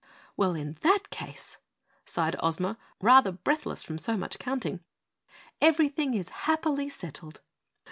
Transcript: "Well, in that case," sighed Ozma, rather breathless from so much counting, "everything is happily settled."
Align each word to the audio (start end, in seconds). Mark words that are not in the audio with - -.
"Well, 0.35 0.55
in 0.55 0.79
that 0.81 1.11
case," 1.11 1.59
sighed 2.05 2.35
Ozma, 2.39 2.79
rather 3.01 3.31
breathless 3.31 3.83
from 3.83 3.99
so 3.99 4.17
much 4.17 4.39
counting, 4.39 4.79
"everything 5.61 6.15
is 6.15 6.29
happily 6.29 6.89
settled." 6.89 7.41